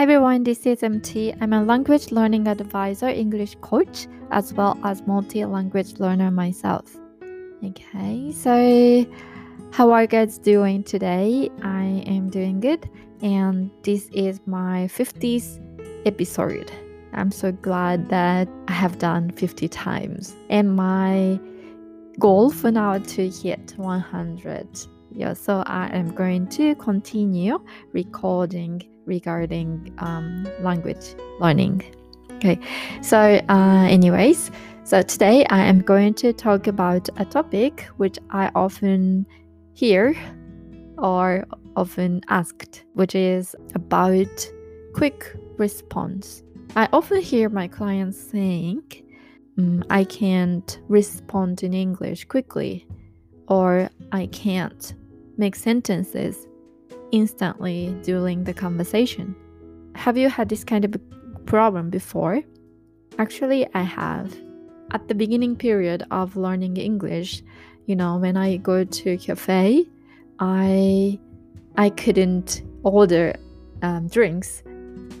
[0.00, 1.34] Hi everyone, this is MT.
[1.42, 6.96] I'm a language learning advisor, English coach, as well as multi language learner myself.
[7.62, 9.04] Okay, so
[9.72, 11.50] how are you guys doing today?
[11.62, 12.88] I am doing good,
[13.20, 15.60] and this is my 50th
[16.06, 16.72] episode.
[17.12, 21.38] I'm so glad that I have done 50 times, and my
[22.18, 24.66] goal for now to hit 100.
[25.12, 27.60] Yeah, so I am going to continue
[27.92, 31.82] recording regarding um, language learning.
[32.36, 32.58] Okay,
[33.02, 34.50] so, uh, anyways,
[34.84, 39.26] so today I am going to talk about a topic which I often
[39.74, 40.14] hear
[40.96, 41.44] or
[41.76, 44.50] often asked, which is about
[44.94, 46.42] quick response.
[46.76, 48.82] I often hear my clients saying,
[49.58, 52.86] mm, I can't respond in English quickly,
[53.48, 54.94] or I can't
[55.36, 56.46] make sentences
[57.12, 59.34] instantly during the conversation.
[59.94, 60.94] Have you had this kind of
[61.46, 62.42] problem before?
[63.18, 64.34] Actually, I have.
[64.92, 67.42] At the beginning period of learning English,
[67.86, 69.86] you know, when I go to cafe,
[70.38, 71.18] I
[71.76, 73.34] I couldn't order
[73.82, 74.62] um, drinks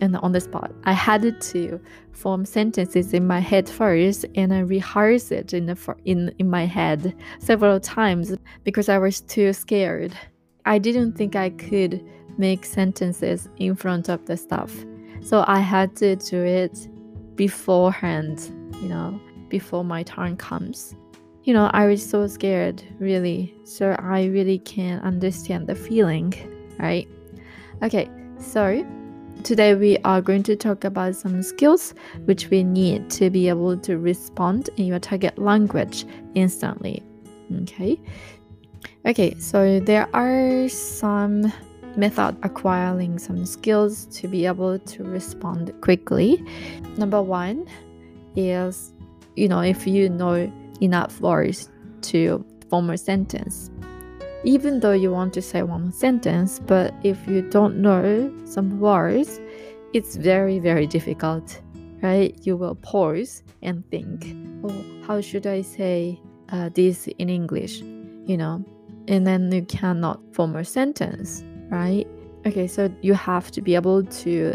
[0.00, 0.72] and on the spot.
[0.84, 1.80] I had to
[2.12, 6.66] form sentences in my head first and I rehearse it in, the, in, in my
[6.66, 10.16] head several times because I was too scared.
[10.64, 12.04] I didn't think I could
[12.38, 14.72] make sentences in front of the staff.
[15.22, 16.88] So I had to do it
[17.36, 18.50] beforehand,
[18.80, 20.94] you know, before my turn comes.
[21.44, 23.54] You know, I was so scared, really.
[23.64, 26.34] So I really can understand the feeling,
[26.78, 27.08] right?
[27.82, 28.84] Okay, so
[29.42, 31.94] Today, we are going to talk about some skills
[32.26, 37.02] which we need to be able to respond in your target language instantly.
[37.62, 37.98] Okay.
[39.06, 41.52] Okay, so there are some
[41.96, 46.42] method acquiring some skills to be able to respond quickly.
[46.96, 47.66] Number one
[48.36, 48.92] is,
[49.36, 50.50] you know, if you know
[50.80, 51.68] enough words
[52.02, 53.70] to form a sentence
[54.44, 59.38] even though you want to say one sentence, but if you don't know some words,
[59.92, 61.60] it's very, very difficult,
[62.02, 62.34] right?
[62.42, 64.34] You will pause and think,
[64.64, 67.80] oh, how should I say uh, this in English?
[67.80, 68.64] You know,
[69.10, 72.06] and then you cannot form a sentence, right?
[72.46, 74.54] Okay, so you have to be able to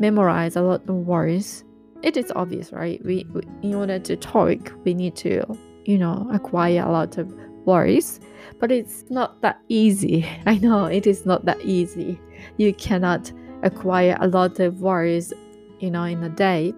[0.00, 1.62] memorize a lot of words.
[2.02, 3.04] It is obvious, right?
[3.04, 5.44] We, we in order to talk, we need to,
[5.84, 7.32] you know, acquire a lot of
[7.66, 8.18] words,
[8.58, 10.26] but it's not that easy.
[10.46, 12.18] I know it is not that easy.
[12.56, 13.30] You cannot
[13.62, 15.34] acquire a lot of words,
[15.80, 16.72] you know, in a day.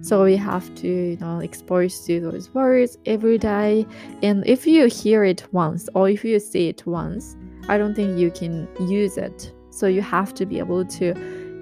[0.00, 3.86] So we have to, you know, expose to those words every day.
[4.22, 7.36] And if you hear it once or if you see it once,
[7.68, 9.52] I don't think you can use it.
[9.70, 11.06] So you have to be able to,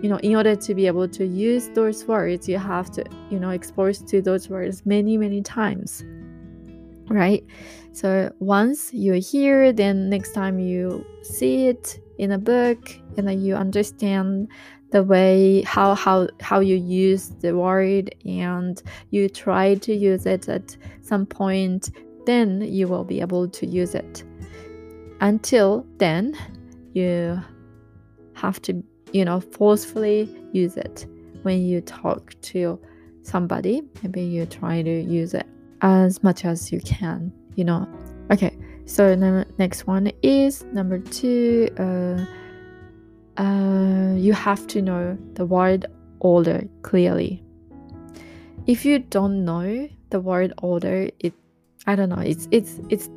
[0.03, 3.39] you know, in order to be able to use those words, you have to, you
[3.39, 6.05] know, expose to those words many, many times
[7.09, 7.45] right?
[7.93, 13.41] So once you hear, then next time you see it in a book, and then
[13.43, 14.49] you understand
[14.91, 20.49] the way how how how you use the word, and you try to use it
[20.49, 21.91] at some point,
[22.25, 24.25] then you will be able to use it.
[25.21, 26.37] Until then,
[26.93, 27.41] you
[28.35, 28.83] have to
[29.13, 31.07] you know forcefully use it
[31.43, 32.79] when you talk to
[33.23, 33.83] somebody.
[34.03, 35.47] Maybe you try to use it
[35.83, 37.87] as much as you can, you know.
[38.31, 41.69] Okay, so the next one is number two.
[41.79, 42.25] Uh,
[43.37, 45.87] uh, you have to know the word
[46.21, 47.43] order clearly.
[48.67, 51.35] If you don't know the word order, it
[51.87, 52.23] I don't know.
[52.23, 53.09] It's it's it's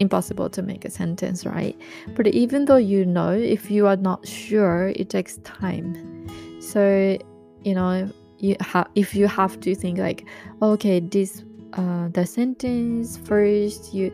[0.00, 1.78] impossible to make a sentence, right?
[2.14, 6.26] But even though you know, if you are not sure, it takes time.
[6.60, 7.18] So
[7.62, 10.26] you know, you have if you have to think like,
[10.60, 11.44] okay, this
[11.74, 14.12] uh, the sentence first you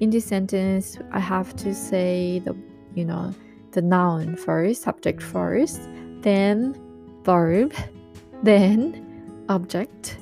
[0.00, 2.56] in this sentence i have to say the
[2.94, 3.32] you know
[3.74, 5.88] the noun first subject first
[6.20, 6.74] then
[7.22, 7.72] verb
[8.42, 10.18] then object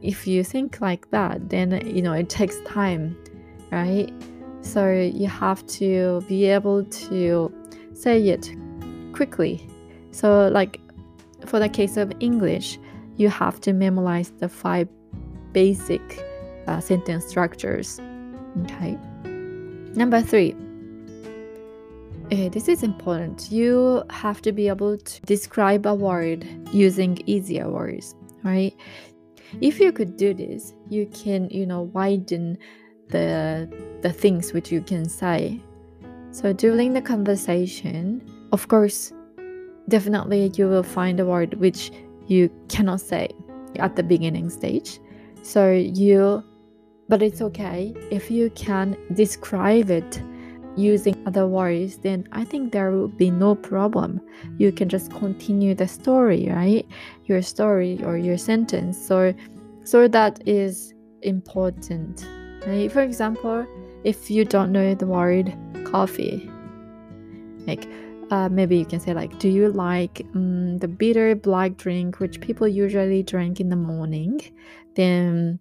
[0.00, 3.16] if you think like that then you know it takes time
[3.70, 4.12] right
[4.60, 7.52] so you have to be able to
[7.94, 8.50] say it
[9.12, 9.68] quickly
[10.10, 10.80] so like
[11.46, 12.78] for the case of english
[13.16, 14.88] you have to memorize the five
[15.52, 16.24] basic
[16.68, 18.00] uh, sentence structures.
[18.62, 18.96] Okay.
[19.94, 20.54] Number three.
[22.30, 23.50] Okay, this is important.
[23.50, 28.14] You have to be able to describe a word using easier words,
[28.44, 28.76] right?
[29.62, 32.58] If you could do this, you can, you know, widen
[33.08, 33.66] the
[34.02, 35.58] the things which you can say.
[36.30, 38.20] So during the conversation,
[38.52, 39.10] of course,
[39.88, 41.90] definitely you will find a word which
[42.26, 43.30] you cannot say
[43.76, 45.00] at the beginning stage.
[45.40, 46.44] So you,
[47.08, 50.20] but it's okay if you can describe it
[50.78, 54.20] using other words, then I think there will be no problem.
[54.58, 56.86] You can just continue the story, right?
[57.24, 58.96] Your story or your sentence.
[58.96, 59.34] So,
[59.84, 62.26] so that is important.
[62.66, 62.90] Right?
[62.90, 63.66] For example,
[64.04, 65.52] if you don't know the word
[65.84, 66.48] coffee,
[67.66, 67.88] like
[68.30, 72.40] uh, maybe you can say like, do you like um, the bitter black drink which
[72.40, 74.40] people usually drink in the morning?
[74.94, 75.58] Then,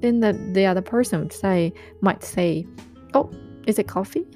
[0.00, 1.72] then the, the other person would say
[2.02, 2.66] might say,
[3.14, 3.30] oh,
[3.66, 4.26] is it coffee?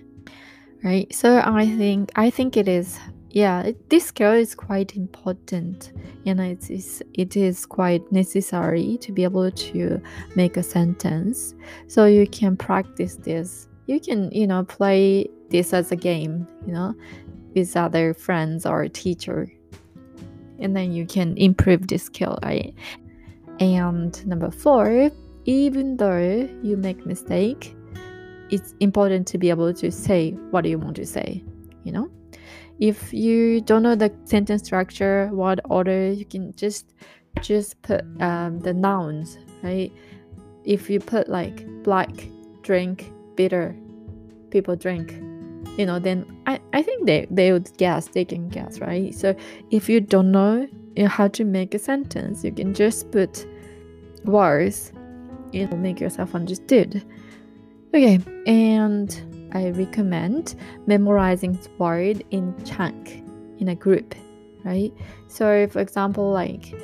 [0.85, 1.13] Right.
[1.15, 3.01] So I think I think it is.
[3.31, 5.93] Yeah, it, this skill is quite important,
[6.27, 10.01] and it is it is quite necessary to be able to
[10.37, 11.55] make a sentence.
[11.89, 13.67] So you can practice this.
[13.87, 16.47] You can you know play this as a game.
[16.67, 16.95] You know,
[17.55, 19.49] with other friends or teacher
[20.59, 22.75] and then you can improve this skill right
[23.61, 25.11] and number four
[25.45, 27.77] even though you make mistake
[28.51, 31.43] it's important to be able to say what you want to say
[31.85, 32.11] you know?
[32.81, 36.93] If you don't know the sentence structure what order you can just
[37.41, 39.93] just put um, the nouns right?
[40.65, 42.11] If you put like black
[42.63, 43.77] drink bitter
[44.51, 45.13] people drink
[45.77, 49.15] you know then i, I think they, they would guess they can guess right?
[49.15, 49.37] So
[49.71, 50.67] if you don't know,
[50.97, 53.47] know how to make a sentence you can just put
[54.25, 54.93] words
[55.53, 57.05] you know make yourself understood
[57.95, 60.55] okay and i recommend
[60.87, 63.23] memorizing word in chunk
[63.59, 64.15] in a group
[64.65, 64.93] right
[65.29, 66.75] so for example like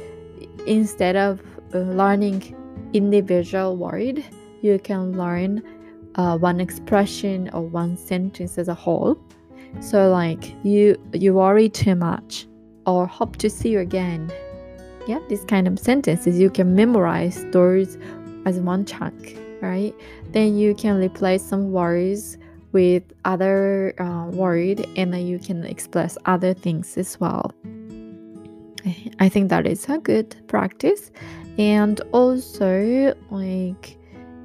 [0.66, 1.40] instead of
[1.74, 2.54] uh, learning
[2.92, 4.24] individual word
[4.62, 5.62] you can learn
[6.16, 9.18] uh, one expression or one sentence as a whole.
[9.80, 12.46] So like you you worry too much
[12.86, 14.30] or hope to see you again.
[15.06, 17.96] Yeah, this kind of sentences you can memorize those
[18.46, 19.94] as one chunk, right?
[20.30, 22.38] Then you can replace some words
[22.72, 27.52] with other uh, word and then you can express other things as well.
[29.18, 31.10] I think that is a good practice
[31.58, 33.98] and also like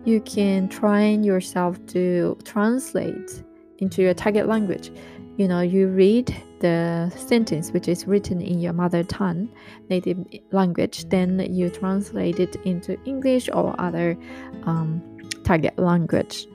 [0.04, 3.44] you can train yourself to translate
[3.80, 4.92] into your target language.
[5.38, 9.48] You know, you read the sentence which is written in your mother tongue,
[9.90, 10.18] native
[10.52, 14.18] language, then you translate it into English or other
[14.64, 15.02] um,
[15.44, 16.48] target language.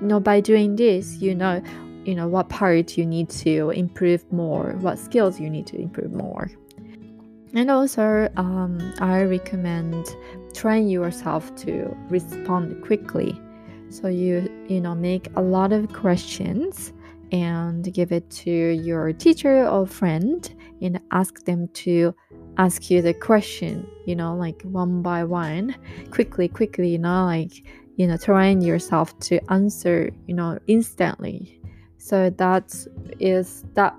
[0.00, 1.62] You know, by doing this, you know,
[2.04, 6.12] you know what part you need to improve more, what skills you need to improve
[6.12, 6.50] more.
[7.54, 10.04] And also, um, I recommend
[10.52, 13.40] train yourself to respond quickly.
[13.88, 14.34] So you
[14.68, 16.92] you know make a lot of questions
[17.32, 22.14] and give it to your teacher or friend and ask them to
[22.58, 25.74] ask you the question, you know, like one by one,
[26.10, 27.64] quickly, quickly, you know, like
[27.96, 31.60] you know, train yourself to answer, you know, instantly.
[31.98, 32.74] So that
[33.18, 33.94] is that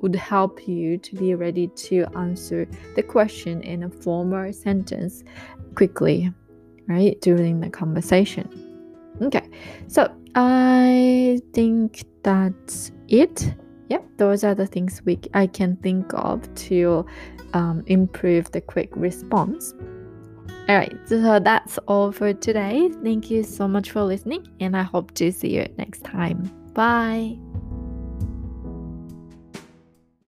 [0.00, 5.24] would help you to be ready to answer the question in a formal sentence
[5.74, 6.32] quickly,
[6.86, 8.48] right, during the conversation.
[9.22, 9.48] Okay,
[9.88, 13.54] so I think that's it.
[13.88, 17.06] Yep, those are the things we I can think of to
[17.54, 19.74] um, improve the quick response.
[20.68, 22.90] All right, so that's all for today.
[23.02, 26.50] Thank you so much for listening, and I hope to see you next time.
[26.74, 27.38] Bye.